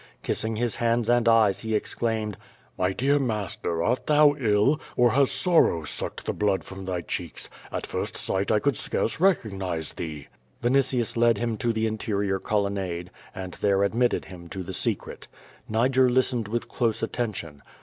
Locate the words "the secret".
14.63-15.27